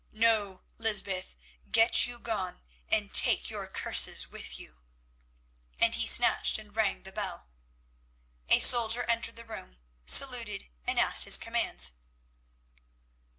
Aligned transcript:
No, 0.13 0.63
Lysbeth, 0.79 1.35
get 1.71 2.07
you 2.07 2.17
gone, 2.17 2.63
and 2.89 3.13
take 3.13 3.51
your 3.51 3.67
curses 3.67 4.27
with 4.27 4.57
you," 4.59 4.81
and 5.79 5.93
he 5.93 6.07
snatched 6.07 6.57
and 6.57 6.75
rang 6.75 7.03
the 7.03 7.11
bell. 7.11 7.49
A 8.49 8.57
soldier 8.59 9.03
entered 9.03 9.35
the 9.35 9.45
room, 9.45 9.77
saluted, 10.07 10.69
and 10.87 10.97
asked 10.99 11.25
his 11.25 11.37
commands. 11.37 11.91